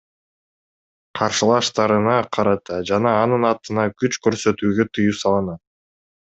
[1.19, 5.63] Каршылаштарына карата жана анын атына күч көрсөтүүгө тыюу салынат.